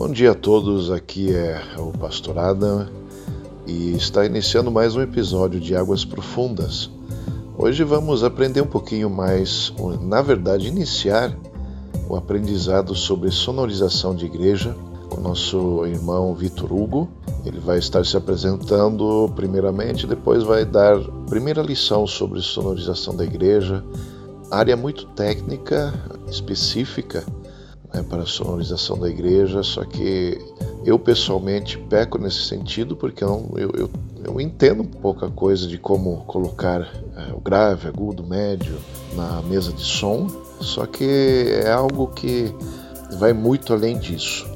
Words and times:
Bom 0.00 0.10
dia 0.10 0.30
a 0.30 0.34
todos, 0.34 0.90
aqui 0.90 1.30
é 1.30 1.60
o 1.76 1.92
Pastor 1.92 2.38
Adam 2.38 2.88
e 3.66 3.94
está 3.94 4.24
iniciando 4.24 4.70
mais 4.70 4.96
um 4.96 5.02
episódio 5.02 5.60
de 5.60 5.76
Águas 5.76 6.06
Profundas. 6.06 6.90
Hoje 7.54 7.84
vamos 7.84 8.24
aprender 8.24 8.62
um 8.62 8.66
pouquinho 8.66 9.10
mais, 9.10 9.70
na 10.00 10.22
verdade, 10.22 10.68
iniciar 10.68 11.36
o 12.08 12.16
aprendizado 12.16 12.94
sobre 12.94 13.30
sonorização 13.30 14.14
de 14.14 14.24
igreja 14.24 14.74
com 15.10 15.20
nosso 15.20 15.84
irmão 15.84 16.34
Vitor 16.34 16.72
Hugo. 16.72 17.06
Ele 17.44 17.60
vai 17.60 17.78
estar 17.78 18.02
se 18.06 18.16
apresentando 18.16 19.30
primeiramente, 19.36 20.06
depois 20.06 20.42
vai 20.42 20.64
dar 20.64 20.98
primeira 21.28 21.60
lição 21.60 22.06
sobre 22.06 22.40
sonorização 22.40 23.14
da 23.14 23.22
igreja, 23.26 23.84
área 24.50 24.78
muito 24.78 25.04
técnica, 25.08 25.92
específica 26.26 27.22
né, 27.92 28.02
para 28.02 28.22
a 28.22 28.26
sonorização 28.26 28.98
da 28.98 29.08
igreja, 29.08 29.62
só 29.62 29.84
que 29.84 30.38
eu 30.84 30.98
pessoalmente 30.98 31.78
peco 31.78 32.18
nesse 32.18 32.42
sentido 32.44 32.96
porque 32.96 33.22
eu, 33.22 33.50
eu, 33.56 33.70
eu, 33.76 33.90
eu 34.24 34.40
entendo 34.40 34.84
pouca 34.84 35.28
coisa 35.28 35.66
de 35.66 35.78
como 35.78 36.24
colocar 36.24 36.80
é, 37.16 37.32
o 37.32 37.40
grave, 37.40 37.88
agudo, 37.88 38.24
médio 38.24 38.76
na 39.14 39.42
mesa 39.42 39.72
de 39.72 39.82
som, 39.82 40.28
só 40.60 40.86
que 40.86 41.60
é 41.64 41.70
algo 41.70 42.08
que 42.08 42.54
vai 43.18 43.32
muito 43.32 43.72
além 43.72 43.98
disso. 43.98 44.46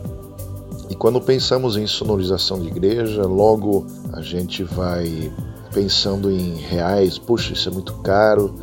E 0.88 0.94
quando 0.94 1.20
pensamos 1.20 1.76
em 1.76 1.86
sonorização 1.86 2.60
de 2.60 2.68
igreja, 2.68 3.26
logo 3.26 3.86
a 4.12 4.20
gente 4.20 4.62
vai 4.62 5.32
pensando 5.72 6.30
em 6.30 6.54
reais, 6.54 7.18
puxa, 7.18 7.52
isso 7.52 7.68
é 7.68 7.72
muito 7.72 7.94
caro, 7.94 8.54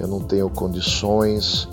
eu 0.00 0.08
não 0.08 0.20
tenho 0.20 0.48
condições, 0.48 1.68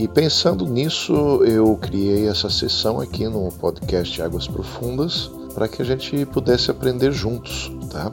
e 0.00 0.06
pensando 0.06 0.64
nisso, 0.64 1.42
eu 1.44 1.76
criei 1.76 2.28
essa 2.28 2.48
sessão 2.48 3.00
aqui 3.00 3.26
no 3.26 3.50
podcast 3.50 4.22
Águas 4.22 4.46
Profundas 4.46 5.28
para 5.52 5.66
que 5.66 5.82
a 5.82 5.84
gente 5.84 6.24
pudesse 6.26 6.70
aprender 6.70 7.10
juntos, 7.10 7.72
tá? 7.90 8.12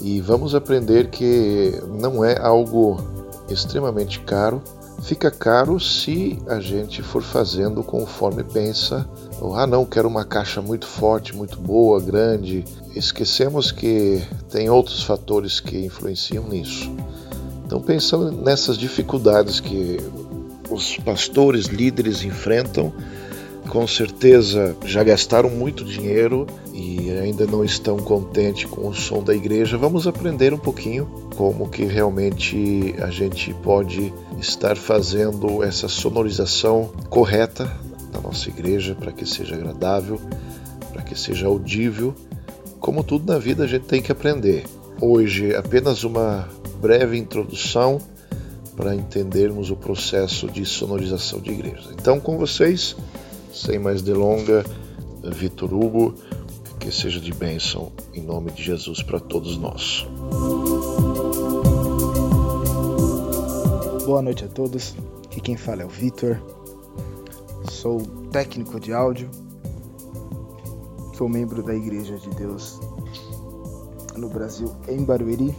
E 0.00 0.20
vamos 0.20 0.56
aprender 0.56 1.10
que 1.10 1.80
não 2.00 2.24
é 2.24 2.36
algo 2.36 2.96
extremamente 3.48 4.18
caro. 4.20 4.60
Fica 5.04 5.30
caro 5.30 5.78
se 5.78 6.36
a 6.48 6.58
gente 6.58 7.00
for 7.00 7.22
fazendo 7.22 7.84
conforme 7.84 8.42
pensa. 8.42 9.08
Ah, 9.54 9.68
não, 9.68 9.84
quero 9.84 10.08
uma 10.08 10.24
caixa 10.24 10.60
muito 10.60 10.88
forte, 10.88 11.36
muito 11.36 11.60
boa, 11.60 12.00
grande. 12.00 12.64
Esquecemos 12.92 13.70
que 13.70 14.20
tem 14.50 14.68
outros 14.68 15.04
fatores 15.04 15.60
que 15.60 15.78
influenciam 15.86 16.48
nisso. 16.48 16.90
Então, 17.64 17.80
pensando 17.80 18.32
nessas 18.32 18.76
dificuldades 18.76 19.60
que 19.60 19.98
os 20.74 20.96
pastores, 20.98 21.66
líderes 21.66 22.24
enfrentam. 22.24 22.92
Com 23.68 23.86
certeza 23.86 24.76
já 24.84 25.02
gastaram 25.02 25.48
muito 25.48 25.84
dinheiro 25.84 26.46
e 26.74 27.10
ainda 27.10 27.46
não 27.46 27.64
estão 27.64 27.96
contentes 27.96 28.66
com 28.66 28.88
o 28.88 28.94
som 28.94 29.22
da 29.22 29.34
igreja. 29.34 29.78
Vamos 29.78 30.06
aprender 30.06 30.52
um 30.52 30.58
pouquinho 30.58 31.06
como 31.34 31.70
que 31.70 31.84
realmente 31.84 32.94
a 32.98 33.08
gente 33.08 33.54
pode 33.54 34.12
estar 34.38 34.76
fazendo 34.76 35.62
essa 35.62 35.88
sonorização 35.88 36.92
correta 37.08 37.64
da 38.12 38.20
nossa 38.20 38.50
igreja 38.50 38.94
para 38.94 39.12
que 39.12 39.24
seja 39.24 39.54
agradável, 39.54 40.20
para 40.92 41.02
que 41.02 41.18
seja 41.18 41.46
audível. 41.46 42.14
Como 42.78 43.02
tudo 43.02 43.32
na 43.32 43.38
vida 43.38 43.64
a 43.64 43.66
gente 43.66 43.86
tem 43.86 44.02
que 44.02 44.12
aprender. 44.12 44.64
Hoje 45.00 45.54
apenas 45.54 46.04
uma 46.04 46.46
breve 46.82 47.16
introdução 47.16 47.98
para 48.76 48.94
entendermos 48.94 49.70
o 49.70 49.76
processo 49.76 50.48
de 50.48 50.64
sonorização 50.64 51.40
de 51.40 51.50
igrejas. 51.52 51.90
Então, 51.92 52.18
com 52.18 52.36
vocês, 52.36 52.96
sem 53.52 53.78
mais 53.78 54.02
delonga, 54.02 54.64
Vitor 55.22 55.72
Hugo, 55.72 56.14
que 56.78 56.90
seja 56.90 57.20
de 57.20 57.32
bênção 57.32 57.92
em 58.12 58.20
nome 58.20 58.50
de 58.50 58.62
Jesus 58.62 59.02
para 59.02 59.20
todos 59.20 59.56
nós. 59.56 60.06
Boa 64.04 64.20
noite 64.20 64.44
a 64.44 64.48
todos. 64.48 64.94
Aqui 65.24 65.40
quem 65.40 65.56
fala 65.56 65.82
é 65.82 65.86
o 65.86 65.88
Vitor. 65.88 66.40
Sou 67.70 68.00
técnico 68.30 68.78
de 68.78 68.92
áudio. 68.92 69.30
Sou 71.16 71.28
membro 71.28 71.62
da 71.62 71.74
Igreja 71.74 72.16
de 72.18 72.28
Deus 72.30 72.80
no 74.16 74.28
Brasil, 74.28 74.70
em 74.88 75.02
Barueri, 75.04 75.54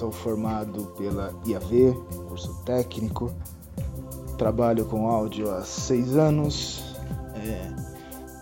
Sou 0.00 0.10
formado 0.10 0.86
pela 0.96 1.30
IAV, 1.44 1.92
curso 2.26 2.54
técnico. 2.64 3.30
Trabalho 4.38 4.86
com 4.86 5.06
áudio 5.06 5.50
há 5.50 5.62
seis 5.62 6.16
anos. 6.16 6.82
É, 7.34 7.70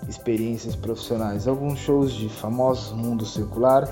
experiências 0.09 0.77
profissionais, 0.77 1.49
alguns 1.49 1.81
shows 1.81 2.13
de 2.13 2.29
famosos 2.29 2.93
mundo 2.93 3.27
secular, 3.27 3.89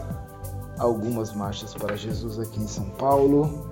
algumas 0.78 1.34
marchas 1.34 1.75
para 1.75 1.97
Jesus 1.97 2.38
aqui 2.38 2.60
em 2.60 2.69
São 2.69 2.88
Paulo. 2.91 3.69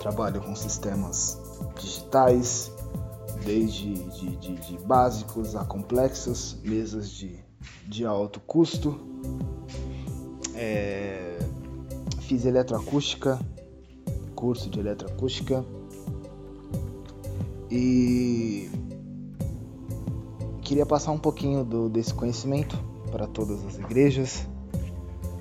Trabalho 0.00 0.40
com 0.40 0.56
sistemas 0.56 1.40
digitais, 1.78 2.72
desde 3.44 3.94
de, 3.94 4.36
de, 4.38 4.54
de 4.56 4.78
básicos 4.78 5.54
a 5.54 5.64
complexos, 5.64 6.58
mesas 6.64 7.10
de, 7.10 7.38
de 7.86 8.04
alto 8.04 8.40
custo. 8.40 8.98
É, 10.56 11.29
fiz 12.30 12.44
eletroacústica, 12.44 13.40
curso 14.36 14.70
de 14.70 14.78
eletroacústica 14.78 15.64
e 17.68 18.70
queria 20.62 20.86
passar 20.86 21.10
um 21.10 21.18
pouquinho 21.18 21.64
do, 21.64 21.88
desse 21.88 22.14
conhecimento 22.14 22.78
para 23.10 23.26
todas 23.26 23.66
as 23.66 23.80
igrejas. 23.80 24.46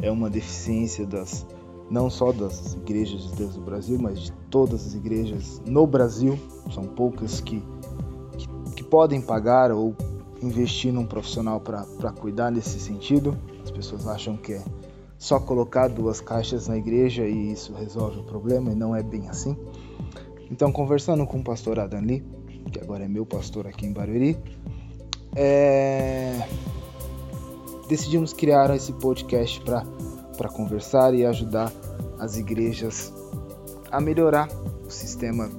É 0.02 0.10
uma 0.10 0.32
deficiência 0.32 1.06
das 1.06 1.46
não 1.92 2.10
só 2.10 2.32
das 2.32 2.74
igrejas 2.74 3.22
de 3.22 3.36
Deus 3.36 3.54
do 3.54 3.62
Brasil, 3.62 4.00
mas 4.02 4.22
de 4.22 4.32
todas 4.50 4.88
as 4.88 4.96
igrejas 4.96 5.62
no 5.68 5.86
Brasil. 5.86 6.40
São 6.74 6.86
poucas 6.86 7.40
que, 7.40 7.64
que, 8.36 8.48
que 8.78 8.84
podem 8.84 9.22
pagar 9.22 9.72
ou 9.72 9.96
investir 10.42 10.92
num 10.92 11.06
profissional 11.06 11.62
para 11.62 12.12
cuidar 12.14 12.50
nesse 12.50 12.80
sentido. 12.80 13.38
As 13.64 13.70
pessoas 13.70 14.08
acham 14.08 14.36
que 14.36 14.54
é 14.54 14.64
só 15.19 15.38
colocar 15.38 15.90
duas 15.90 16.22
caixas 16.22 16.69
na 16.69 16.78
igreja 16.78 17.28
e 17.28 17.52
isso 17.52 17.74
resolve 17.74 18.22
o 18.22 18.24
problema, 18.24 18.72
e 18.72 18.75
não 18.75 18.96
é 18.96 19.03
bem 19.03 19.28
assim. 19.28 19.56
Então, 20.50 20.72
conversando 20.72 21.28
com 21.28 21.40
o 21.40 21.44
pastor 21.44 21.78
Lee, 22.02 22.24
que 22.72 22.80
agora 22.80 23.03
é 23.03 23.07
meu 23.07 23.25
pastor 23.25 23.68
aqui 23.68 23.85
em 23.85 23.91
Barueri, 23.91 24.38
é... 25.35 26.47
decidimos 27.90 28.31
criar 28.31 28.74
esse 28.74 28.94
podcast 28.94 29.62
para 29.62 30.50
conversar 30.50 31.13
e 31.13 31.25
ajudar 31.25 31.72
as 32.18 32.38
igrejas 32.38 33.13
a 33.91 34.00
melhorar 34.00 34.47
o 34.88 34.90
sistema 34.90 35.50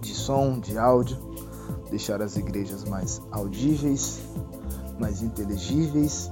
de 0.00 0.14
som, 0.14 0.60
de 0.60 0.78
áudio, 0.78 1.18
deixar 1.90 2.22
as 2.22 2.36
igrejas 2.36 2.84
mais 2.84 3.20
audíveis, 3.32 4.20
mais 5.00 5.22
inteligíveis 5.22 6.30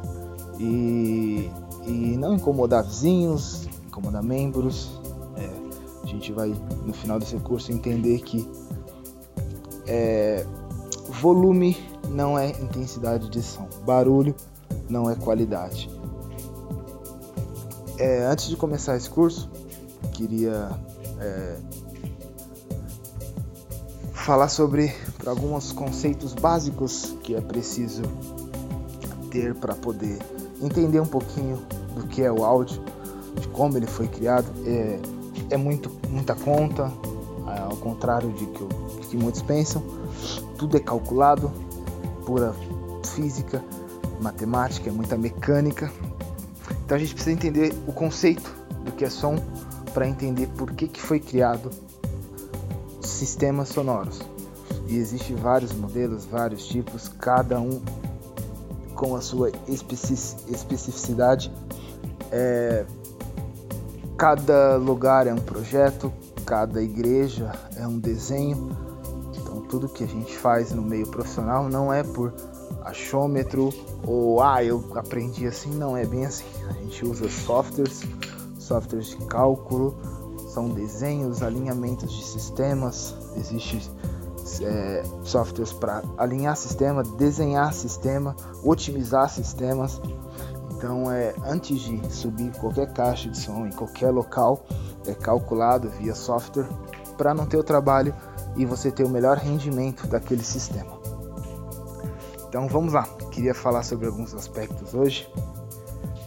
e 0.58 1.50
e 1.86 2.16
não 2.16 2.34
incomodar 2.34 2.84
vizinhos, 2.84 3.66
incomodar 3.86 4.22
membros. 4.22 5.00
É, 5.36 5.50
a 6.02 6.06
gente 6.06 6.32
vai 6.32 6.54
no 6.84 6.92
final 6.92 7.18
desse 7.18 7.36
curso 7.36 7.72
entender 7.72 8.20
que 8.20 8.48
é, 9.86 10.46
volume 11.08 11.76
não 12.08 12.38
é 12.38 12.50
intensidade 12.50 13.28
de 13.28 13.42
som, 13.42 13.68
barulho 13.84 14.34
não 14.88 15.10
é 15.10 15.14
qualidade. 15.14 15.90
É, 17.98 18.24
antes 18.24 18.48
de 18.48 18.56
começar 18.56 18.96
esse 18.96 19.10
curso, 19.10 19.50
queria 20.12 20.70
é, 21.18 21.56
falar 24.12 24.48
sobre 24.48 24.94
alguns 25.26 25.72
conceitos 25.72 26.34
básicos 26.34 27.14
que 27.22 27.34
é 27.34 27.40
preciso 27.40 28.02
ter 29.30 29.54
para 29.54 29.74
poder 29.74 30.18
entender 30.60 31.00
um 31.00 31.06
pouquinho 31.06 31.58
do 31.94 32.06
que 32.06 32.22
é 32.22 32.30
o 32.30 32.44
áudio, 32.44 32.82
de 33.40 33.48
como 33.48 33.76
ele 33.76 33.86
foi 33.86 34.08
criado. 34.08 34.46
É, 34.64 34.98
é 35.50 35.56
muito, 35.56 35.90
muita 36.08 36.34
conta, 36.34 36.92
ao 37.46 37.76
contrário 37.76 38.32
de 38.32 38.46
que, 38.46 38.64
de 39.00 39.06
que 39.08 39.16
muitos 39.16 39.42
pensam. 39.42 39.82
Tudo 40.56 40.76
é 40.76 40.80
calculado, 40.80 41.50
pura 42.24 42.54
física, 43.14 43.62
matemática, 44.20 44.88
é 44.88 44.92
muita 44.92 45.16
mecânica. 45.16 45.90
Então 46.84 46.96
a 46.96 47.00
gente 47.00 47.14
precisa 47.14 47.32
entender 47.32 47.72
o 47.86 47.92
conceito 47.92 48.54
do 48.84 48.92
que 48.92 49.04
é 49.04 49.10
som 49.10 49.36
para 49.92 50.06
entender 50.06 50.46
por 50.48 50.72
que, 50.72 50.86
que 50.86 51.00
foi 51.00 51.18
criado 51.18 51.70
sistemas 53.00 53.68
sonoros. 53.68 54.20
E 54.86 54.96
existem 54.96 55.36
vários 55.36 55.72
modelos, 55.72 56.24
vários 56.24 56.66
tipos, 56.66 57.08
cada 57.08 57.60
um 57.60 57.80
com 59.00 59.16
a 59.16 59.22
sua 59.22 59.50
especificidade. 59.66 61.50
É, 62.30 62.84
cada 64.18 64.76
lugar 64.76 65.26
é 65.26 65.32
um 65.32 65.38
projeto, 65.38 66.12
cada 66.44 66.82
igreja 66.82 67.50
é 67.76 67.86
um 67.86 67.98
desenho. 67.98 68.76
Então 69.34 69.62
tudo 69.62 69.88
que 69.88 70.04
a 70.04 70.06
gente 70.06 70.36
faz 70.36 70.72
no 70.72 70.82
meio 70.82 71.06
profissional 71.06 71.66
não 71.66 71.90
é 71.90 72.02
por 72.02 72.34
achômetro 72.84 73.70
ou 74.06 74.42
ah, 74.42 74.62
eu 74.62 74.84
aprendi 74.94 75.46
assim, 75.46 75.70
não 75.70 75.96
é 75.96 76.04
bem 76.04 76.26
assim. 76.26 76.44
A 76.68 76.74
gente 76.74 77.02
usa 77.06 77.26
softwares, 77.30 78.02
softwares 78.58 79.08
de 79.08 79.16
cálculo, 79.24 79.96
são 80.50 80.68
desenhos, 80.68 81.42
alinhamentos 81.42 82.12
de 82.12 82.22
sistemas, 82.22 83.14
existe 83.34 83.90
é, 84.60 85.02
softwares 85.22 85.72
para 85.72 86.02
alinhar 86.16 86.56
sistema, 86.56 87.02
desenhar 87.02 87.72
sistema, 87.72 88.34
otimizar 88.64 89.28
sistemas. 89.28 90.00
Então, 90.72 91.10
é, 91.10 91.34
antes 91.44 91.80
de 91.80 92.12
subir 92.12 92.50
qualquer 92.58 92.92
caixa 92.92 93.28
de 93.28 93.38
som 93.38 93.66
em 93.66 93.72
qualquer 93.72 94.10
local, 94.10 94.64
é 95.06 95.14
calculado 95.14 95.90
via 95.90 96.14
software 96.14 96.68
para 97.16 97.34
não 97.34 97.46
ter 97.46 97.58
o 97.58 97.62
trabalho 97.62 98.14
e 98.56 98.64
você 98.64 98.90
ter 98.90 99.04
o 99.04 99.08
melhor 99.08 99.36
rendimento 99.36 100.06
daquele 100.06 100.42
sistema. 100.42 100.98
Então 102.48 102.66
vamos 102.66 102.92
lá, 102.92 103.04
queria 103.30 103.54
falar 103.54 103.82
sobre 103.82 104.06
alguns 104.06 104.34
aspectos 104.34 104.94
hoje. 104.94 105.28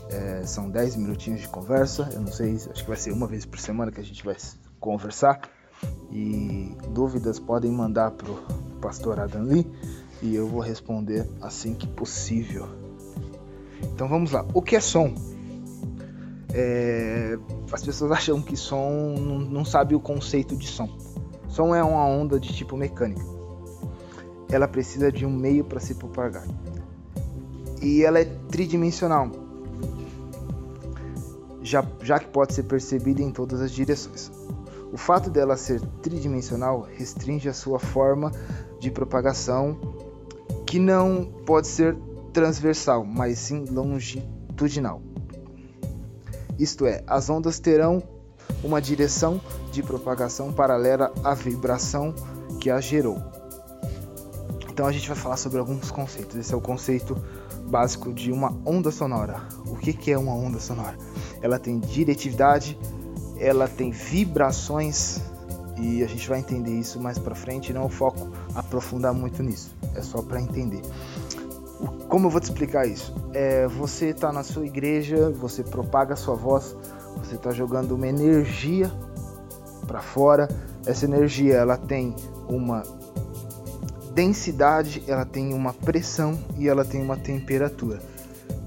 É, 0.10 0.46
são 0.46 0.69
10 0.69 0.96
minutinhos 0.98 1.42
de 1.42 1.48
conversa, 1.48 2.08
eu 2.14 2.22
não 2.22 2.31
sei, 2.31 2.56
acho 2.56 2.84
que 2.84 2.88
vai 2.88 2.98
ser 2.98 3.12
uma 3.12 3.28
vez 3.28 3.46
por 3.46 3.60
semana 3.60 3.92
que 3.92 4.00
a 4.00 4.04
gente 4.04 4.24
vai 4.24 4.36
conversar. 4.80 5.42
E 6.12 6.75
dúvidas 6.89 7.39
podem 7.39 7.71
mandar 7.71 8.12
para 8.12 8.31
o 8.31 8.38
pastor 8.80 9.19
Adam 9.19 9.44
Lee 9.44 9.65
e 10.21 10.35
eu 10.35 10.47
vou 10.47 10.62
responder 10.62 11.27
assim 11.41 11.74
que 11.74 11.88
possível. 11.88 12.68
Então 13.94 14.07
vamos 14.07 14.31
lá, 14.31 14.45
o 14.53 14.62
que 14.62 14.75
é 14.75 14.80
som? 14.80 15.13
É, 16.53 17.38
as 17.71 17.83
pessoas 17.83 18.12
acham 18.13 18.41
que 18.41 18.56
som 18.56 19.15
não, 19.18 19.39
não 19.39 19.65
sabe 19.65 19.95
o 19.95 20.00
conceito 20.00 20.56
de 20.56 20.68
som. 20.68 20.89
Som 21.50 21.75
é 21.75 21.83
uma 21.83 22.06
onda 22.06 22.39
de 22.39 22.53
tipo 22.53 22.77
mecânica. 22.77 23.24
Ela 24.50 24.68
precisa 24.68 25.12
de 25.12 25.25
um 25.25 25.31
meio 25.31 25.63
para 25.63 25.80
se 25.80 25.95
propagar. 25.95 26.47
E 27.81 28.03
ela 28.03 28.19
é 28.19 28.25
tridimensional, 28.25 29.30
já, 31.62 31.85
já 32.01 32.18
que 32.19 32.27
pode 32.27 32.53
ser 32.53 32.63
percebida 32.63 33.21
em 33.21 33.31
todas 33.31 33.59
as 33.59 33.71
direções. 33.71 34.31
O 34.94 34.98
fato 34.98 35.31
dela 35.31 35.57
ser 35.57 35.81
tridimensional 36.04 36.81
restringe 36.81 37.50
a 37.50 37.54
sua 37.54 37.80
forma 37.80 38.31
de 38.80 38.92
propagação, 38.92 39.75
que 40.68 40.78
não 40.78 41.25
pode 41.48 41.66
ser 41.66 41.98
transversal, 42.31 43.04
mas 43.04 43.40
sim 43.40 43.66
longitudinal. 43.66 45.01
Isto 46.60 46.86
é, 46.86 47.04
as 47.07 47.28
ondas 47.28 47.60
terão 47.60 48.04
uma 48.63 48.80
direção 48.80 49.42
de 49.72 49.81
propagação 49.81 50.54
paralela 50.54 51.12
à 51.24 51.34
vibração 51.34 52.13
que 52.60 52.69
a 52.69 52.80
gerou. 52.80 53.18
Então 54.69 54.86
a 54.86 54.92
gente 54.92 55.07
vai 55.07 55.18
falar 55.18 55.38
sobre 55.38 55.57
alguns 55.57 55.90
conceitos. 55.90 56.36
Esse 56.36 56.54
é 56.54 56.57
o 56.57 56.62
conceito 56.62 57.18
básico 57.66 58.13
de 58.13 58.31
uma 58.31 58.56
onda 58.63 58.92
sonora. 58.92 59.42
O 59.66 59.75
que, 59.75 59.92
que 59.92 60.12
é 60.12 60.18
uma 60.19 60.36
onda 60.36 60.60
sonora? 60.60 60.95
Ela 61.42 61.57
tem 61.57 61.80
diretividade, 61.80 62.78
ela 63.38 63.68
tem 63.68 63.91
vibrações 63.91 65.19
e 65.77 66.03
a 66.03 66.07
gente 66.07 66.27
vai 66.30 66.39
entender 66.39 66.71
isso 66.71 67.00
mais 67.00 67.18
para 67.18 67.35
frente. 67.35 67.74
Não 67.74 67.85
é 67.85 67.89
foco 67.89 68.31
aprofundar 68.56 69.13
muito 69.13 69.41
nisso, 69.41 69.75
é 69.95 70.01
só 70.01 70.21
para 70.21 70.41
entender. 70.41 70.81
Como 72.07 72.27
eu 72.27 72.30
vou 72.30 72.39
te 72.39 72.45
explicar 72.45 72.88
isso? 72.88 73.13
É, 73.33 73.68
você 73.68 74.07
está 74.09 74.31
na 74.31 74.44
sua 74.44 74.65
igreja, 74.65 75.30
você 75.31 75.63
propaga 75.63 76.13
a 76.13 76.18
sua 76.18 76.35
voz, 76.35 76.75
você 77.18 77.35
está 77.35 77.51
jogando 77.51 77.95
uma 77.95 78.07
energia 78.07 78.91
para 79.88 80.01
fora. 80.01 80.47
Essa 80.85 81.06
energia 81.06 81.56
ela 81.56 81.77
tem 81.77 82.15
uma 82.47 82.83
densidade, 84.13 85.03
ela 85.07 85.25
tem 85.25 85.53
uma 85.53 85.74
pressão 85.74 86.38
e 86.57 86.69
ela 86.69 86.85
tem 86.85 87.01
uma 87.01 87.18
temperatura. 87.18 88.00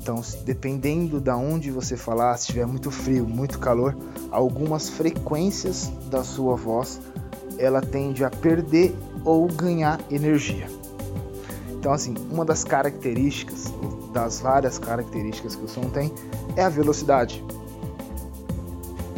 Então, 0.07 0.23
dependendo 0.45 1.21
da 1.21 1.37
onde 1.37 1.69
você 1.73 1.97
falar, 1.97 2.37
se 2.37 2.47
tiver 2.47 2.65
muito 2.65 2.93
frio, 2.93 3.27
muito 3.27 3.59
calor, 3.59 3.93
algumas 4.31 4.89
frequências 4.89 5.89
da 6.09 6.23
sua 6.23 6.55
voz 6.55 7.01
ela 7.59 7.81
tende 7.81 8.25
a 8.25 8.31
perder 8.31 8.95
ou 9.25 9.49
ganhar 9.49 9.99
energia. 10.09 10.69
Então, 11.73 11.93
assim, 11.93 12.15
uma 12.31 12.45
das 12.45 12.63
características, 12.63 13.65
das 14.13 14.41
várias 14.41 14.79
características 14.79 15.57
que 15.57 15.65
o 15.65 15.69
som 15.69 15.91
tem, 15.91 16.15
é 16.55 16.63
a 16.63 16.69
velocidade, 16.69 17.45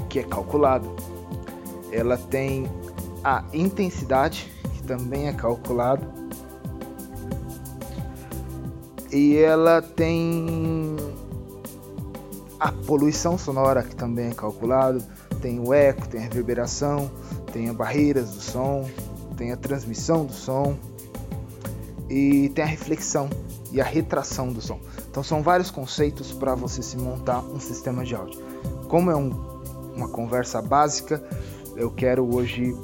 que 0.08 0.20
é 0.20 0.22
calculado. 0.22 0.90
Ela 1.92 2.16
tem 2.16 2.66
a 3.22 3.44
intensidade, 3.52 4.50
que 4.74 4.82
também 4.84 5.28
é 5.28 5.34
calculado. 5.34 6.16
E 9.10 9.38
ela 9.38 9.80
tem 9.80 10.77
a 12.58 12.72
poluição 12.72 13.38
sonora, 13.38 13.82
que 13.82 13.94
também 13.94 14.28
é 14.28 14.34
calculado, 14.34 15.02
tem 15.40 15.60
o 15.60 15.72
eco, 15.72 16.08
tem 16.08 16.20
a 16.20 16.24
reverberação, 16.24 17.10
tem 17.52 17.68
as 17.68 17.76
barreiras 17.76 18.30
do 18.30 18.40
som, 18.40 18.88
tem 19.36 19.52
a 19.52 19.56
transmissão 19.56 20.26
do 20.26 20.32
som 20.32 20.76
e 22.10 22.48
tem 22.50 22.64
a 22.64 22.66
reflexão 22.66 23.30
e 23.70 23.80
a 23.80 23.84
retração 23.84 24.52
do 24.52 24.60
som. 24.60 24.80
Então 25.08 25.22
são 25.22 25.42
vários 25.42 25.70
conceitos 25.70 26.32
para 26.32 26.54
você 26.54 26.82
se 26.82 26.96
montar 26.96 27.40
um 27.40 27.60
sistema 27.60 28.04
de 28.04 28.14
áudio. 28.14 28.42
Como 28.88 29.10
é 29.10 29.16
um, 29.16 29.30
uma 29.94 30.08
conversa 30.08 30.60
básica, 30.60 31.22
eu 31.76 31.90
quero 31.90 32.34
hoje 32.34 32.74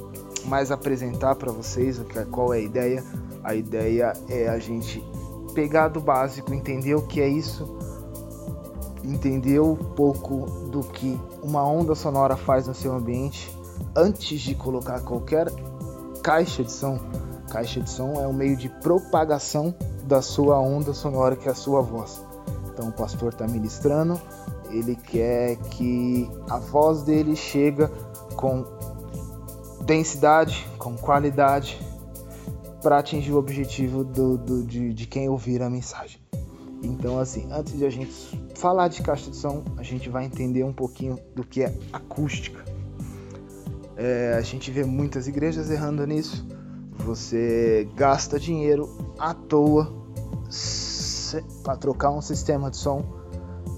mais 0.44 0.70
apresentar 0.70 1.34
para 1.34 1.50
vocês 1.50 2.00
qual 2.30 2.54
é 2.54 2.58
a 2.58 2.60
ideia. 2.60 3.04
A 3.42 3.54
ideia 3.54 4.12
é 4.28 4.48
a 4.48 4.58
gente 4.58 5.02
pegar 5.54 5.88
do 5.88 6.00
básico, 6.00 6.54
entender 6.54 6.94
o 6.94 7.02
que 7.02 7.20
é 7.20 7.28
isso 7.28 7.93
entender 9.04 9.60
um 9.60 9.76
pouco 9.76 10.46
do 10.70 10.80
que 10.80 11.18
uma 11.42 11.62
onda 11.64 11.94
sonora 11.94 12.36
faz 12.36 12.66
no 12.66 12.74
seu 12.74 12.94
ambiente 12.94 13.54
antes 13.94 14.40
de 14.40 14.54
colocar 14.54 15.00
qualquer 15.00 15.48
caixa 16.22 16.64
de 16.64 16.72
som. 16.72 16.98
Caixa 17.50 17.80
de 17.80 17.90
som 17.90 18.14
é 18.14 18.26
um 18.26 18.32
meio 18.32 18.56
de 18.56 18.68
propagação 18.68 19.74
da 20.04 20.22
sua 20.22 20.58
onda 20.58 20.92
sonora, 20.94 21.36
que 21.36 21.48
é 21.48 21.52
a 21.52 21.54
sua 21.54 21.80
voz. 21.80 22.22
Então 22.72 22.88
o 22.88 22.92
pastor 22.92 23.32
está 23.32 23.46
ministrando, 23.46 24.20
ele 24.70 24.96
quer 24.96 25.56
que 25.56 26.28
a 26.48 26.58
voz 26.58 27.02
dele 27.02 27.36
chega 27.36 27.88
com 28.36 28.64
densidade, 29.84 30.66
com 30.78 30.96
qualidade, 30.96 31.78
para 32.82 32.98
atingir 32.98 33.32
o 33.32 33.38
objetivo 33.38 34.02
do, 34.02 34.36
do, 34.36 34.62
de, 34.64 34.92
de 34.92 35.06
quem 35.06 35.28
ouvir 35.28 35.62
a 35.62 35.70
mensagem. 35.70 36.20
Então, 36.86 37.18
assim, 37.18 37.48
antes 37.50 37.76
de 37.76 37.84
a 37.84 37.90
gente 37.90 38.12
falar 38.54 38.88
de 38.88 39.02
caixa 39.02 39.30
de 39.30 39.36
som, 39.36 39.64
a 39.76 39.82
gente 39.82 40.08
vai 40.08 40.24
entender 40.24 40.62
um 40.64 40.72
pouquinho 40.72 41.18
do 41.34 41.44
que 41.44 41.62
é 41.62 41.74
acústica. 41.92 42.64
É, 43.96 44.34
a 44.36 44.40
gente 44.40 44.70
vê 44.70 44.84
muitas 44.84 45.26
igrejas 45.26 45.70
errando 45.70 46.06
nisso. 46.06 46.46
Você 46.98 47.88
gasta 47.96 48.38
dinheiro 48.38 48.88
à 49.18 49.34
toa 49.34 49.92
para 51.62 51.76
trocar 51.76 52.10
um 52.10 52.20
sistema 52.20 52.70
de 52.70 52.76
som 52.76 53.04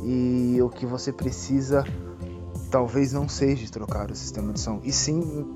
e 0.04 0.58
o 0.60 0.68
que 0.68 0.84
você 0.84 1.12
precisa 1.12 1.84
talvez 2.70 3.12
não 3.12 3.28
seja 3.28 3.70
trocar 3.70 4.10
o 4.10 4.14
sistema 4.14 4.52
de 4.52 4.60
som, 4.60 4.80
e 4.82 4.92
sim 4.92 5.46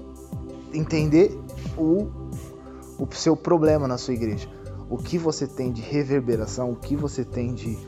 entender 0.73 1.39
o, 1.77 2.09
o 2.99 3.07
seu 3.13 3.37
problema 3.37 3.87
na 3.87 3.99
sua 3.99 4.15
igreja 4.15 4.49
o 4.91 4.99
que 4.99 5.17
você 5.17 5.47
tem 5.47 5.73
de 5.73 5.81
reverberação, 5.81 6.73
o 6.73 6.77
que 6.77 6.97
você 6.97 7.25
tem 7.25 7.55
de 7.55 7.79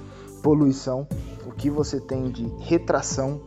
poluição, 0.42 1.06
o 1.44 1.50
que 1.50 1.68
você 1.68 2.00
tem 2.00 2.30
de 2.30 2.46
retração 2.60 3.40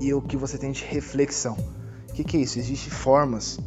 e 0.00 0.12
o 0.14 0.22
que 0.22 0.36
você 0.36 0.56
tem 0.56 0.72
de 0.72 0.82
reflexão. 0.82 1.56
O 2.08 2.14
que, 2.14 2.24
que 2.24 2.38
é 2.38 2.40
isso? 2.40 2.58
Existem 2.58 2.90
formas 2.90 3.60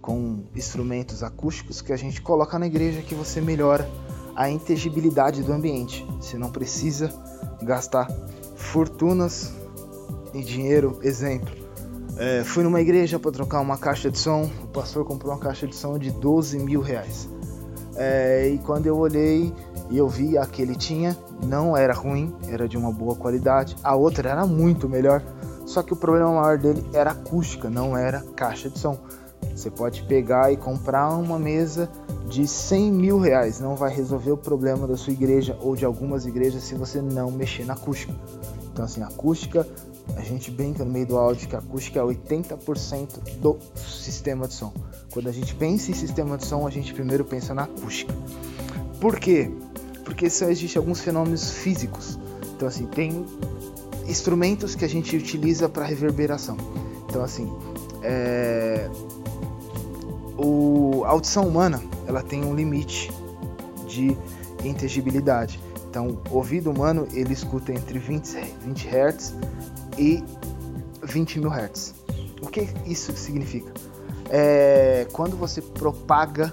com 0.00 0.44
instrumentos 0.56 1.22
acústicos 1.22 1.82
que 1.82 1.92
a 1.92 1.96
gente 1.96 2.22
coloca 2.22 2.58
na 2.58 2.66
igreja 2.66 3.02
que 3.02 3.14
você 3.14 3.40
melhora 3.40 3.88
a 4.34 4.48
inteligibilidade 4.48 5.42
do 5.42 5.52
ambiente. 5.52 6.06
Você 6.18 6.38
não 6.38 6.50
precisa 6.50 7.12
gastar 7.62 8.08
fortunas 8.56 9.52
em 10.32 10.40
dinheiro. 10.40 10.98
Exemplo, 11.02 11.54
é, 12.16 12.42
fui 12.44 12.62
numa 12.64 12.80
igreja 12.80 13.18
para 13.18 13.30
trocar 13.30 13.60
uma 13.60 13.76
caixa 13.76 14.10
de 14.10 14.18
som, 14.18 14.48
o 14.62 14.68
pastor 14.68 15.04
comprou 15.04 15.32
uma 15.32 15.40
caixa 15.40 15.66
de 15.66 15.76
som 15.76 15.98
de 15.98 16.10
12 16.10 16.58
mil 16.58 16.80
reais. 16.80 17.28
É, 18.02 18.48
e 18.48 18.56
quando 18.56 18.86
eu 18.86 18.96
olhei 18.96 19.52
e 19.90 19.98
eu 19.98 20.08
vi 20.08 20.38
a 20.38 20.46
que 20.46 20.62
ele 20.62 20.74
tinha, 20.74 21.14
não 21.46 21.76
era 21.76 21.92
ruim, 21.92 22.34
era 22.48 22.66
de 22.66 22.78
uma 22.78 22.90
boa 22.90 23.14
qualidade. 23.14 23.76
A 23.84 23.94
outra 23.94 24.30
era 24.30 24.46
muito 24.46 24.88
melhor, 24.88 25.22
só 25.66 25.82
que 25.82 25.92
o 25.92 25.96
problema 25.96 26.32
maior 26.32 26.56
dele 26.56 26.82
era 26.94 27.10
acústica, 27.10 27.68
não 27.68 27.94
era 27.94 28.22
caixa 28.34 28.70
de 28.70 28.78
som. 28.78 28.98
Você 29.54 29.70
pode 29.70 30.02
pegar 30.04 30.50
e 30.50 30.56
comprar 30.56 31.10
uma 31.10 31.38
mesa 31.38 31.90
de 32.26 32.46
100 32.46 32.90
mil 32.90 33.18
reais, 33.18 33.60
não 33.60 33.76
vai 33.76 33.94
resolver 33.94 34.30
o 34.30 34.36
problema 34.38 34.86
da 34.86 34.96
sua 34.96 35.12
igreja 35.12 35.54
ou 35.60 35.76
de 35.76 35.84
algumas 35.84 36.24
igrejas 36.24 36.62
se 36.62 36.74
você 36.74 37.02
não 37.02 37.30
mexer 37.30 37.66
na 37.66 37.74
acústica. 37.74 38.14
Então, 38.72 38.86
assim, 38.86 39.02
acústica 39.02 39.66
A 40.16 40.22
gente 40.22 40.50
brinca 40.50 40.84
no 40.84 40.90
meio 40.90 41.06
do 41.06 41.16
áudio 41.16 41.48
que 41.48 41.54
a 41.54 41.58
acústica 41.58 41.98
é 41.98 42.02
80% 42.02 43.38
do 43.40 43.58
sistema 43.76 44.48
de 44.48 44.54
som. 44.54 44.72
Quando 45.12 45.28
a 45.28 45.32
gente 45.32 45.54
pensa 45.54 45.90
em 45.90 45.94
sistema 45.94 46.36
de 46.36 46.44
som, 46.44 46.66
a 46.66 46.70
gente 46.70 46.92
primeiro 46.92 47.24
pensa 47.24 47.54
na 47.54 47.64
acústica. 47.64 48.12
Por 49.00 49.18
quê? 49.18 49.50
Porque 50.04 50.28
só 50.28 50.48
existem 50.48 50.78
alguns 50.80 51.00
fenômenos 51.00 51.50
físicos. 51.50 52.18
Então 52.54 52.68
assim, 52.68 52.86
tem 52.86 53.24
instrumentos 54.06 54.74
que 54.74 54.84
a 54.84 54.88
gente 54.88 55.16
utiliza 55.16 55.68
para 55.68 55.84
reverberação. 55.84 56.56
Então 57.08 57.22
assim, 57.22 57.50
é... 58.02 58.90
o... 60.36 61.02
a 61.04 61.10
audição 61.10 61.46
humana 61.46 61.82
ela 62.06 62.22
tem 62.22 62.44
um 62.44 62.54
limite 62.54 63.10
de 63.86 64.16
inteligibilidade. 64.64 65.60
Então, 65.88 66.18
o 66.30 66.36
ouvido 66.36 66.70
humano 66.70 67.08
ele 67.12 67.32
escuta 67.32 67.72
entre 67.72 67.98
20, 67.98 68.36
20 68.64 68.88
Hz 68.88 69.34
e 70.00 70.24
20 71.02 71.40
mil 71.40 71.50
Hz. 71.50 71.94
O 72.42 72.46
que 72.46 72.66
isso 72.86 73.14
significa? 73.16 73.72
É, 74.30 75.06
quando 75.12 75.36
você 75.36 75.60
propaga 75.60 76.52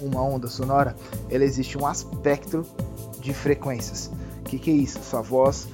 uma 0.00 0.22
onda 0.22 0.48
sonora, 0.48 0.96
ela 1.28 1.44
existe 1.44 1.76
um 1.76 1.86
aspecto 1.86 2.64
de 3.20 3.34
frequências. 3.34 4.10
O 4.40 4.44
que, 4.44 4.58
que 4.58 4.70
é 4.70 4.74
isso? 4.74 5.02
Sua 5.02 5.20
voz 5.20 5.68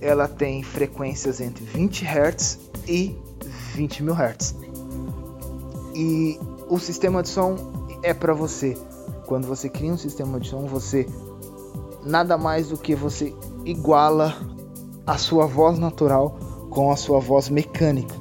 ela 0.00 0.26
tem 0.26 0.64
frequências 0.64 1.40
entre 1.40 1.64
20 1.64 2.04
Hz 2.04 2.58
e 2.88 3.16
20 3.74 4.02
mil 4.02 4.14
Hz. 4.14 4.56
E 5.94 6.40
o 6.68 6.78
sistema 6.78 7.22
de 7.22 7.28
som 7.28 7.56
é 8.02 8.12
para 8.12 8.34
você. 8.34 8.76
Quando 9.26 9.46
você 9.46 9.68
cria 9.68 9.92
um 9.92 9.98
sistema 9.98 10.40
de 10.40 10.48
som, 10.48 10.66
você 10.66 11.06
nada 12.04 12.36
mais 12.36 12.68
do 12.68 12.76
que 12.76 12.96
você 12.96 13.32
iguala 13.64 14.36
a 15.06 15.18
sua 15.18 15.46
voz 15.46 15.78
natural 15.78 16.36
com 16.70 16.90
a 16.90 16.96
sua 16.96 17.20
voz 17.20 17.48
mecânica. 17.48 18.14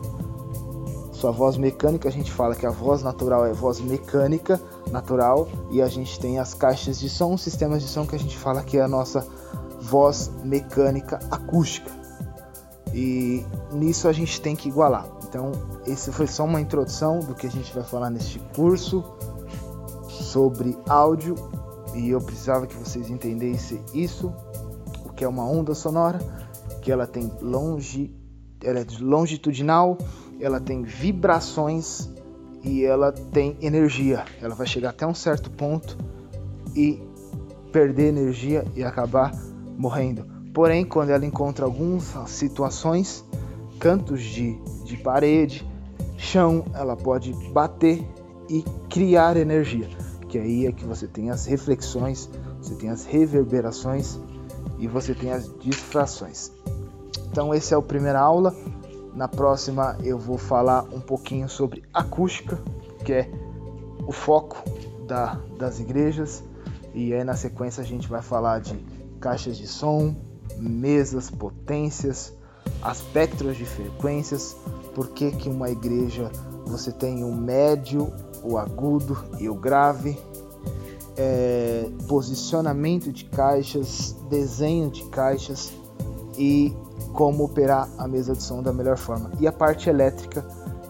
Sua 1.11 1.31
voz 1.31 1.55
mecânica, 1.55 2.09
a 2.09 2.11
gente 2.11 2.31
fala 2.31 2.55
que 2.55 2.65
a 2.65 2.71
voz 2.71 3.03
natural 3.03 3.45
é 3.45 3.53
voz 3.53 3.79
mecânica, 3.79 4.59
natural, 4.91 5.47
e 5.69 5.81
a 5.81 5.87
gente 5.87 6.19
tem 6.19 6.39
as 6.39 6.53
caixas 6.53 6.99
de 6.99 7.09
som, 7.09 7.37
sistemas 7.37 7.81
de 7.81 7.87
som 7.87 8.05
que 8.05 8.15
a 8.15 8.19
gente 8.19 8.37
fala 8.37 8.63
que 8.63 8.77
é 8.77 8.81
a 8.81 8.87
nossa 8.87 9.25
voz 9.79 10.31
mecânica 10.43 11.19
acústica. 11.29 11.91
E 12.93 13.45
nisso 13.71 14.07
a 14.07 14.13
gente 14.13 14.41
tem 14.41 14.55
que 14.55 14.67
igualar. 14.67 15.05
Então, 15.23 15.51
esse 15.85 16.11
foi 16.11 16.27
só 16.27 16.43
uma 16.43 16.59
introdução 16.59 17.19
do 17.19 17.35
que 17.35 17.47
a 17.47 17.51
gente 17.51 17.73
vai 17.73 17.83
falar 17.83 18.09
neste 18.09 18.39
curso 18.53 19.03
sobre 20.09 20.77
áudio 20.89 21.35
e 21.93 22.09
eu 22.09 22.19
precisava 22.19 22.65
que 22.65 22.75
vocês 22.75 23.09
entendessem 23.09 23.81
isso, 23.93 24.33
o 25.05 25.13
que 25.13 25.23
é 25.23 25.27
uma 25.27 25.43
onda 25.43 25.73
sonora, 25.75 26.19
que 26.81 26.91
ela 26.91 27.05
tem 27.05 27.31
longe, 27.41 28.13
ela 28.63 28.79
é 28.79 28.85
longitudinal, 28.99 29.97
ela 30.39 30.59
tem 30.59 30.83
vibrações 30.83 32.09
e 32.63 32.83
ela 32.83 33.11
tem 33.11 33.57
energia. 33.61 34.25
Ela 34.41 34.55
vai 34.55 34.67
chegar 34.67 34.89
até 34.89 35.05
um 35.05 35.13
certo 35.13 35.49
ponto 35.51 35.97
e 36.75 37.01
perder 37.71 38.07
energia 38.07 38.65
e 38.75 38.83
acabar 38.83 39.31
morrendo. 39.77 40.25
Porém, 40.53 40.83
quando 40.83 41.11
ela 41.11 41.25
encontra 41.25 41.65
algumas 41.65 42.13
situações, 42.27 43.23
cantos 43.79 44.21
de, 44.21 44.57
de 44.83 44.97
parede, 44.97 45.65
chão, 46.17 46.65
ela 46.73 46.95
pode 46.95 47.33
bater 47.51 48.05
e 48.49 48.63
criar 48.89 49.37
energia 49.37 49.87
que 50.31 50.39
aí 50.39 50.65
é 50.65 50.71
que 50.71 50.85
você 50.85 51.07
tem 51.07 51.29
as 51.29 51.45
reflexões, 51.45 52.29
você 52.61 52.73
tem 52.75 52.89
as 52.89 53.03
reverberações 53.03 54.17
e 54.81 54.87
você 54.87 55.15
tem 55.15 55.31
as 55.31 55.49
distrações. 55.59 56.51
Então 57.31 57.53
esse 57.53 57.73
é 57.73 57.77
a 57.77 57.81
primeira 57.81 58.19
aula. 58.19 58.53
Na 59.13 59.29
próxima 59.29 59.95
eu 60.03 60.17
vou 60.17 60.37
falar 60.37 60.83
um 60.91 60.99
pouquinho 60.99 61.47
sobre 61.47 61.83
acústica, 61.93 62.59
que 63.05 63.13
é 63.13 63.31
o 64.05 64.11
foco 64.11 64.61
da, 65.07 65.39
das 65.57 65.79
igrejas. 65.79 66.43
E 66.93 67.13
aí 67.13 67.23
na 67.23 67.35
sequência 67.35 67.81
a 67.81 67.85
gente 67.85 68.09
vai 68.09 68.21
falar 68.21 68.59
de 68.59 68.75
caixas 69.21 69.55
de 69.55 69.67
som, 69.67 70.13
mesas, 70.57 71.29
potências, 71.29 72.33
aspectos 72.81 73.55
de 73.55 73.65
frequências, 73.65 74.57
por 74.93 75.09
que, 75.09 75.31
que 75.31 75.47
uma 75.47 75.69
igreja 75.69 76.29
você 76.65 76.91
tem 76.91 77.23
um 77.23 77.33
médio 77.33 78.11
o 78.43 78.57
agudo 78.57 79.17
e 79.39 79.47
o 79.47 79.55
grave, 79.55 80.17
é, 81.17 81.89
posicionamento 82.07 83.11
de 83.11 83.25
caixas, 83.25 84.15
desenho 84.29 84.89
de 84.89 85.03
caixas 85.05 85.71
e 86.37 86.73
como 87.13 87.43
operar 87.43 87.89
a 87.97 88.07
mesa 88.07 88.33
de 88.33 88.43
som 88.43 88.63
da 88.63 88.71
melhor 88.71 88.97
forma. 88.97 89.31
E 89.39 89.47
a 89.47 89.51
parte 89.51 89.89
elétrica, 89.89 90.45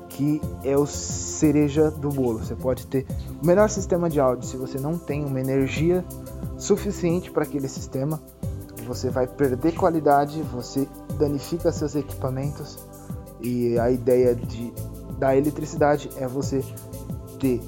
que 0.10 0.42
é 0.63 0.78
o 0.78 0.86
cereja 0.86 1.90
do 1.90 2.10
bolo. 2.10 2.40
Você 2.40 2.56
pode 2.56 2.86
ter 2.88 3.06
o 3.42 3.46
melhor 3.46 3.70
sistema 3.70 4.10
de 4.10 4.20
áudio 4.20 4.48
se 4.48 4.58
você 4.58 4.78
não 4.78 4.98
tem 4.98 5.25
uma 5.25 5.40
energia 5.40 6.06
suficiente 6.58 7.32
para 7.32 7.44
aquele 7.44 7.68
sistema, 7.68 8.22
você 8.86 9.10
vai 9.10 9.25
perder 9.25 9.74
qualidade, 9.74 10.42
você 10.44 10.88
danifica 11.18 11.72
seus 11.72 11.96
equipamentos 11.96 12.78
e 13.42 13.80
a 13.80 13.90
ideia 13.90 14.36
de, 14.36 14.72
da 15.18 15.36
eletricidade 15.36 16.10
é 16.18 16.28
você 16.28 16.63
ter 17.40 17.60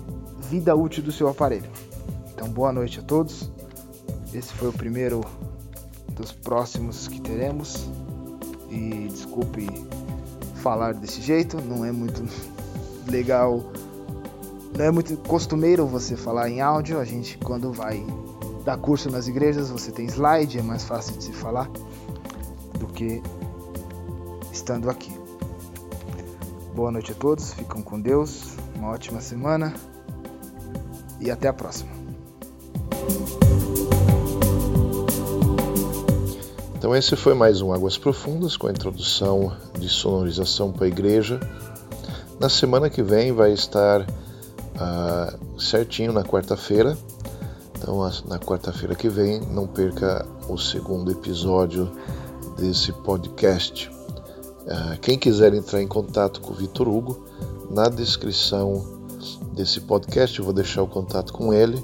vida 0.49 0.75
útil 0.75 1.03
do 1.03 1.11
seu 1.11 1.27
aparelho. 1.27 1.69
Então, 2.43 2.53
boa 2.53 2.73
noite 2.73 2.99
a 2.99 3.01
todos. 3.01 3.49
Esse 4.33 4.51
foi 4.55 4.67
o 4.67 4.73
primeiro 4.73 5.21
dos 6.09 6.33
próximos 6.33 7.07
que 7.07 7.21
teremos. 7.21 7.89
E 8.69 9.07
desculpe 9.07 9.65
falar 10.55 10.93
desse 10.93 11.21
jeito, 11.21 11.61
não 11.61 11.85
é 11.85 11.91
muito 11.93 12.21
legal, 13.09 13.63
não 14.77 14.83
é 14.83 14.91
muito 14.91 15.15
costumeiro 15.25 15.87
você 15.87 16.17
falar 16.17 16.49
em 16.49 16.59
áudio. 16.59 16.99
A 16.99 17.05
gente, 17.05 17.37
quando 17.37 17.71
vai 17.71 18.05
dar 18.65 18.75
curso 18.75 19.09
nas 19.09 19.29
igrejas, 19.29 19.69
você 19.69 19.89
tem 19.89 20.05
slide, 20.07 20.59
é 20.59 20.61
mais 20.61 20.83
fácil 20.83 21.15
de 21.17 21.23
se 21.23 21.31
falar 21.31 21.69
do 22.77 22.87
que 22.87 23.23
estando 24.51 24.89
aqui. 24.89 25.17
Boa 26.75 26.91
noite 26.91 27.13
a 27.13 27.15
todos, 27.15 27.53
ficam 27.53 27.81
com 27.81 28.01
Deus 28.01 28.57
uma 28.75 28.89
ótima 28.89 29.21
semana 29.21 29.73
e 31.21 31.31
até 31.31 31.47
a 31.47 31.53
próxima. 31.53 31.92
Então 36.83 36.93
esse 36.93 37.15
foi 37.15 37.33
mais 37.33 37.61
um 37.61 37.73
Águas 37.73 37.97
Profundas 37.97 38.57
com 38.57 38.67
a 38.67 38.71
introdução 38.71 39.53
de 39.79 39.89
sonorização 39.89 40.71
para 40.71 40.85
a 40.85 40.87
igreja. 40.87 41.39
Na 42.39 42.49
semana 42.49 42.89
que 42.89 43.01
vem 43.01 43.31
vai 43.31 43.53
estar 43.53 44.01
uh, 44.01 45.59
certinho 45.59 46.11
na 46.11 46.23
quarta-feira. 46.23 46.97
Então 47.77 47.99
na 48.27 48.37
quarta-feira 48.37 48.95
que 48.95 49.09
vem 49.09 49.39
não 49.39 49.65
perca 49.65 50.25
o 50.49 50.57
segundo 50.57 51.09
episódio 51.09 51.89
desse 52.57 52.91
podcast. 52.91 53.89
Uh, 53.89 54.99
quem 55.01 55.17
quiser 55.17 55.53
entrar 55.53 55.81
em 55.81 55.87
contato 55.87 56.41
com 56.41 56.51
o 56.51 56.55
Vitor 56.55 56.87
Hugo, 56.87 57.25
na 57.71 57.89
descrição 57.89 58.85
desse 59.53 59.81
podcast 59.81 60.37
eu 60.37 60.45
vou 60.45 60.53
deixar 60.53 60.83
o 60.83 60.87
contato 60.87 61.33
com 61.33 61.53
ele. 61.53 61.83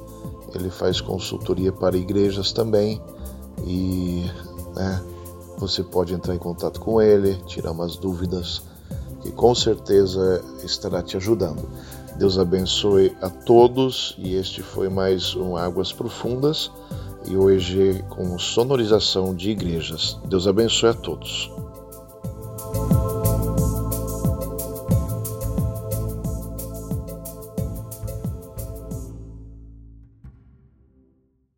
Ele 0.54 0.70
faz 0.70 1.02
consultoria 1.02 1.72
para 1.72 1.98
igrejas 1.98 2.52
também 2.52 3.02
e 3.66 4.26
né, 4.76 5.04
você 5.58 5.84
pode 5.84 6.14
entrar 6.14 6.34
em 6.36 6.40
contato 6.40 6.80
com 6.80 7.02
ele, 7.02 7.36
tirar 7.46 7.72
umas 7.72 7.96
dúvidas 7.96 8.62
que 9.22 9.32
com 9.32 9.54
certeza 9.54 10.44
estará 10.64 11.02
te 11.02 11.18
ajudando. 11.18 11.68
Deus 12.18 12.38
abençoe 12.38 13.16
a 13.22 13.30
todos 13.30 14.16
e 14.18 14.36
este 14.36 14.62
foi 14.62 14.90
mais 14.90 15.36
um 15.36 15.56
Águas 15.56 15.92
Profundas 15.92 16.72
e 17.26 17.36
hoje 17.36 18.04
com 18.10 18.38
sonorização 18.38 19.36
de 19.36 19.52
igrejas. 19.52 20.18
Deus 20.26 20.48
abençoe 20.48 20.90
a 20.90 20.94
todos. 20.94 21.52